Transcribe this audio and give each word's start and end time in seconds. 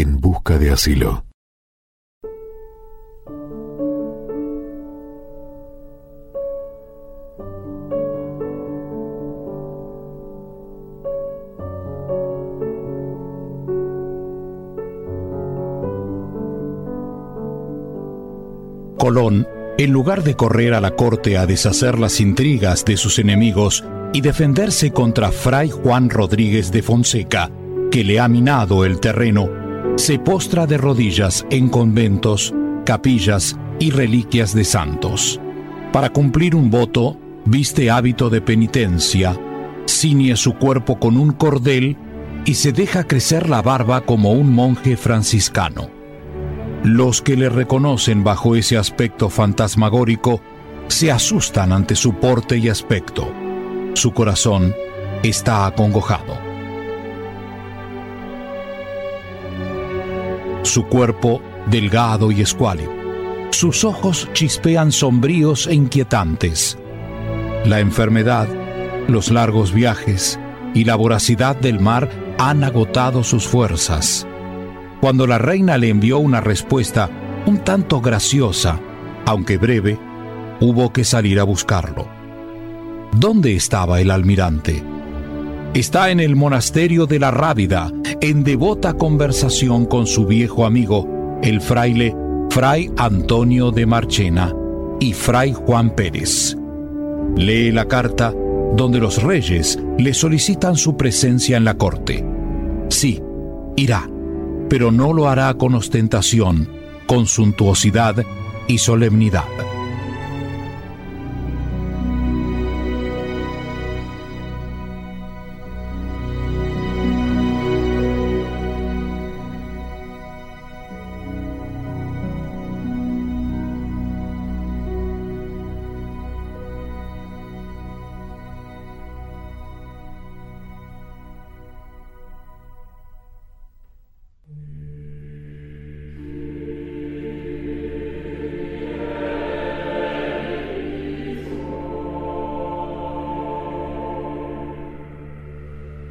en 0.00 0.20
busca 0.20 0.58
de 0.58 0.70
asilo. 0.70 1.24
Colón, 18.98 19.48
en 19.78 19.90
lugar 19.90 20.22
de 20.22 20.36
correr 20.36 20.74
a 20.74 20.80
la 20.80 20.92
corte 20.92 21.36
a 21.36 21.46
deshacer 21.46 21.98
las 21.98 22.20
intrigas 22.20 22.84
de 22.84 22.96
sus 22.96 23.18
enemigos 23.18 23.84
y 24.12 24.20
defenderse 24.20 24.92
contra 24.92 25.32
Fray 25.32 25.70
Juan 25.70 26.08
Rodríguez 26.08 26.70
de 26.70 26.82
Fonseca, 26.82 27.50
que 27.90 28.04
le 28.04 28.20
ha 28.20 28.28
minado 28.28 28.84
el 28.84 29.00
terreno, 29.00 29.66
se 29.96 30.18
postra 30.18 30.66
de 30.66 30.78
rodillas 30.78 31.44
en 31.50 31.68
conventos, 31.68 32.54
capillas 32.84 33.58
y 33.78 33.90
reliquias 33.90 34.54
de 34.54 34.64
santos. 34.64 35.40
Para 35.92 36.10
cumplir 36.10 36.54
un 36.54 36.70
voto, 36.70 37.16
viste 37.44 37.90
hábito 37.90 38.30
de 38.30 38.40
penitencia, 38.40 39.38
ciñe 39.86 40.36
su 40.36 40.54
cuerpo 40.54 40.98
con 40.98 41.16
un 41.16 41.32
cordel 41.32 41.96
y 42.44 42.54
se 42.54 42.72
deja 42.72 43.04
crecer 43.04 43.48
la 43.48 43.62
barba 43.62 44.02
como 44.02 44.32
un 44.32 44.52
monje 44.52 44.96
franciscano. 44.96 45.90
Los 46.84 47.20
que 47.20 47.36
le 47.36 47.48
reconocen 47.48 48.22
bajo 48.22 48.54
ese 48.54 48.78
aspecto 48.78 49.28
fantasmagórico 49.28 50.40
se 50.86 51.10
asustan 51.10 51.72
ante 51.72 51.96
su 51.96 52.14
porte 52.14 52.56
y 52.56 52.68
aspecto. 52.68 53.28
Su 53.94 54.12
corazón 54.12 54.74
está 55.22 55.66
acongojado. 55.66 56.47
Su 60.68 60.84
cuerpo 60.84 61.42
delgado 61.66 62.30
y 62.30 62.40
escuálido. 62.40 62.92
Sus 63.50 63.84
ojos 63.84 64.28
chispean 64.32 64.92
sombríos 64.92 65.66
e 65.66 65.74
inquietantes. 65.74 66.78
La 67.64 67.80
enfermedad, 67.80 68.48
los 69.08 69.30
largos 69.30 69.72
viajes 69.72 70.38
y 70.74 70.84
la 70.84 70.94
voracidad 70.94 71.56
del 71.56 71.80
mar 71.80 72.08
han 72.38 72.62
agotado 72.62 73.24
sus 73.24 73.46
fuerzas 73.48 74.26
cuando 75.00 75.26
la 75.26 75.38
reina 75.38 75.78
le 75.78 75.88
envió 75.88 76.18
una 76.18 76.40
respuesta 76.40 77.08
un 77.46 77.58
tanto 77.58 78.00
graciosa, 78.00 78.80
aunque 79.26 79.56
breve, 79.56 79.98
hubo 80.60 80.92
que 80.92 81.04
salir 81.04 81.38
a 81.40 81.44
buscarlo. 81.44 82.08
¿Dónde 83.12 83.54
estaba 83.54 84.00
el 84.00 84.10
almirante? 84.10 84.82
Está 85.74 86.10
en 86.10 86.20
el 86.20 86.34
monasterio 86.34 87.06
de 87.06 87.18
la 87.18 87.30
Rábida, 87.30 87.92
en 88.20 88.44
devota 88.44 88.94
conversación 88.94 89.86
con 89.86 90.06
su 90.06 90.26
viejo 90.26 90.66
amigo, 90.66 91.38
el 91.42 91.60
fraile 91.60 92.14
Fray 92.50 92.90
Antonio 92.96 93.70
de 93.70 93.86
Marchena 93.86 94.54
y 95.00 95.12
Fray 95.12 95.52
Juan 95.52 95.94
Pérez. 95.94 96.56
Lee 97.36 97.70
la 97.70 97.86
carta 97.86 98.34
donde 98.74 98.98
los 98.98 99.22
reyes 99.22 99.78
le 99.98 100.14
solicitan 100.14 100.76
su 100.76 100.96
presencia 100.96 101.56
en 101.56 101.64
la 101.64 101.74
corte. 101.74 102.24
Sí, 102.88 103.22
irá 103.76 104.08
pero 104.68 104.92
no 104.92 105.12
lo 105.12 105.28
hará 105.28 105.54
con 105.54 105.74
ostentación, 105.74 106.68
con 107.06 107.26
suntuosidad 107.26 108.24
y 108.66 108.78
solemnidad. 108.78 109.44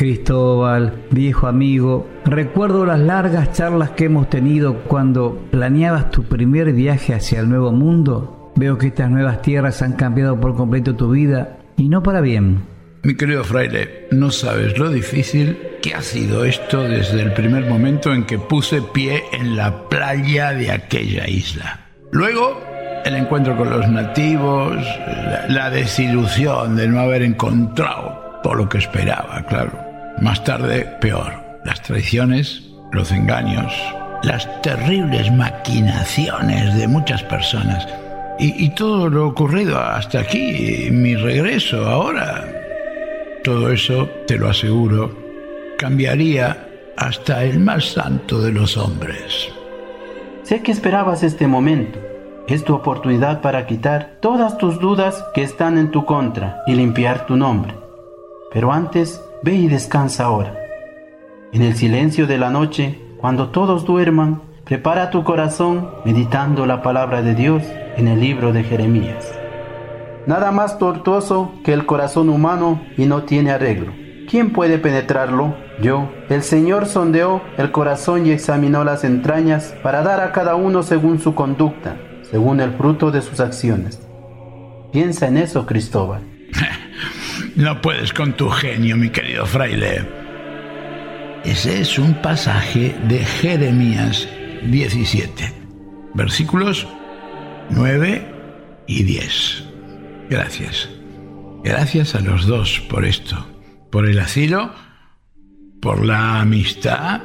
Cristóbal, 0.00 0.94
viejo 1.10 1.46
amigo, 1.46 2.08
recuerdo 2.24 2.86
las 2.86 2.98
largas 2.98 3.52
charlas 3.52 3.90
que 3.90 4.06
hemos 4.06 4.30
tenido 4.30 4.78
cuando 4.84 5.46
planeabas 5.50 6.10
tu 6.10 6.22
primer 6.22 6.72
viaje 6.72 7.12
hacia 7.12 7.40
el 7.40 7.50
nuevo 7.50 7.70
mundo. 7.70 8.50
Veo 8.56 8.78
que 8.78 8.86
estas 8.86 9.10
nuevas 9.10 9.42
tierras 9.42 9.82
han 9.82 9.92
cambiado 9.92 10.40
por 10.40 10.56
completo 10.56 10.96
tu 10.96 11.10
vida 11.10 11.58
y 11.76 11.90
no 11.90 12.02
para 12.02 12.22
bien. 12.22 12.62
Mi 13.02 13.14
querido 13.14 13.44
fraile, 13.44 14.06
no 14.10 14.30
sabes 14.30 14.78
lo 14.78 14.88
difícil 14.88 15.58
que 15.82 15.92
ha 15.92 16.00
sido 16.00 16.46
esto 16.46 16.82
desde 16.82 17.20
el 17.20 17.34
primer 17.34 17.66
momento 17.66 18.14
en 18.14 18.24
que 18.24 18.38
puse 18.38 18.80
pie 18.80 19.24
en 19.34 19.54
la 19.54 19.86
playa 19.90 20.52
de 20.54 20.70
aquella 20.70 21.28
isla. 21.28 21.88
Luego, 22.10 22.58
el 23.04 23.16
encuentro 23.16 23.54
con 23.54 23.68
los 23.68 23.86
nativos, 23.86 24.78
la, 25.50 25.68
desilusión 25.68 26.74
de 26.74 26.88
no 26.88 27.00
haber 27.00 27.20
encontrado 27.20 28.40
todo 28.42 28.54
lo 28.54 28.66
que 28.66 28.78
esperaba, 28.78 29.44
claro. 29.46 29.89
Más 30.18 30.42
tarde, 30.44 30.84
peor. 31.00 31.32
Las 31.64 31.82
traiciones, 31.82 32.62
los 32.92 33.12
engaños, 33.12 33.72
las 34.22 34.60
terribles 34.62 35.30
maquinaciones 35.32 36.76
de 36.76 36.88
muchas 36.88 37.22
personas. 37.22 37.86
Y, 38.38 38.70
todo 38.70 39.10
lo 39.10 39.28
ocurrido 39.28 39.78
hasta 39.78 40.20
aquí, 40.20 40.88
mi 40.90 41.14
regreso 41.14 41.86
ahora, 41.86 42.46
todo 43.44 43.70
eso, 43.70 44.08
te 44.26 44.38
lo 44.38 44.48
aseguro, 44.48 45.14
cambiaría 45.76 46.66
hasta 46.96 47.44
el 47.44 47.60
más 47.60 47.84
santo 47.84 48.40
de 48.40 48.52
los 48.52 48.78
hombres. 48.78 49.50
Sé 50.42 50.62
que 50.62 50.72
esperabas 50.72 51.22
este 51.22 51.46
momento. 51.46 51.98
Es 52.48 52.64
tu 52.64 52.74
oportunidad 52.74 53.42
para 53.42 53.66
quitar 53.66 54.16
todas 54.20 54.56
tus 54.56 54.80
dudas 54.80 55.22
que 55.34 55.42
están 55.42 55.76
en 55.78 55.90
tu 55.90 56.06
contra 56.06 56.62
y 56.66 56.74
limpiar 56.74 57.26
tu 57.26 57.36
nombre. 57.36 57.74
Pero 58.52 58.72
antes 58.72 59.22
Ve 59.42 59.54
y 59.54 59.68
descansa 59.68 60.24
ahora. 60.24 60.54
En 61.52 61.62
el 61.62 61.74
silencio 61.74 62.26
de 62.26 62.36
la 62.36 62.50
noche, 62.50 63.00
cuando 63.16 63.48
todos 63.48 63.86
duerman, 63.86 64.42
prepara 64.64 65.08
tu 65.08 65.24
corazón 65.24 65.88
meditando 66.04 66.66
la 66.66 66.82
palabra 66.82 67.22
de 67.22 67.34
Dios 67.34 67.62
en 67.96 68.08
el 68.08 68.20
libro 68.20 68.52
de 68.52 68.64
Jeremías. 68.64 69.32
Nada 70.26 70.52
más 70.52 70.78
tortuoso 70.78 71.52
que 71.64 71.72
el 71.72 71.86
corazón 71.86 72.28
humano 72.28 72.82
y 72.98 73.06
no 73.06 73.22
tiene 73.22 73.52
arreglo. 73.52 73.92
¿Quién 74.28 74.52
puede 74.52 74.78
penetrarlo? 74.78 75.54
Yo. 75.80 76.10
El 76.28 76.42
Señor 76.42 76.84
sondeó 76.84 77.40
el 77.56 77.72
corazón 77.72 78.26
y 78.26 78.32
examinó 78.32 78.84
las 78.84 79.04
entrañas 79.04 79.74
para 79.82 80.02
dar 80.02 80.20
a 80.20 80.32
cada 80.32 80.54
uno 80.54 80.82
según 80.82 81.18
su 81.18 81.34
conducta, 81.34 81.96
según 82.30 82.60
el 82.60 82.72
fruto 82.74 83.10
de 83.10 83.22
sus 83.22 83.40
acciones. 83.40 84.06
Piensa 84.92 85.28
en 85.28 85.38
eso, 85.38 85.64
Cristóbal. 85.64 86.20
No 87.56 87.80
puedes 87.80 88.12
con 88.12 88.34
tu 88.34 88.48
genio, 88.48 88.96
mi 88.96 89.10
querido 89.10 89.46
fraile. 89.46 90.06
Ese 91.44 91.80
es 91.80 91.98
un 91.98 92.14
pasaje 92.14 92.94
de 93.08 93.24
Jeremías 93.24 94.28
17, 94.62 95.52
versículos 96.14 96.86
9 97.70 98.26
y 98.86 99.02
10. 99.04 99.64
Gracias. 100.28 100.88
Gracias 101.64 102.14
a 102.14 102.20
los 102.20 102.46
dos 102.46 102.80
por 102.88 103.04
esto, 103.04 103.46
por 103.90 104.08
el 104.08 104.18
asilo, 104.18 104.72
por 105.80 106.04
la 106.04 106.40
amistad 106.40 107.22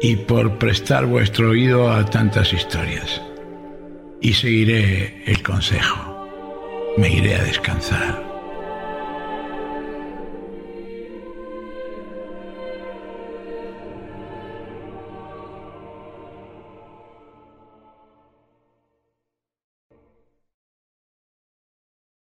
y 0.00 0.16
por 0.16 0.58
prestar 0.58 1.06
vuestro 1.06 1.50
oído 1.50 1.92
a 1.92 2.04
tantas 2.04 2.52
historias. 2.52 3.20
Y 4.20 4.32
seguiré 4.32 5.24
el 5.26 5.42
consejo. 5.42 6.26
Me 6.96 7.12
iré 7.12 7.36
a 7.36 7.44
descansar. 7.44 8.27